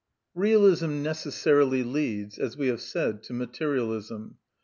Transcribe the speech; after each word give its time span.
Realism 0.33 1.03
necessarily 1.03 1.83
leads, 1.83 2.39
as 2.39 2.57
we 2.57 2.69
have 2.69 2.81
said, 2.81 3.21
to 3.21 3.33
materialism. 3.33 4.37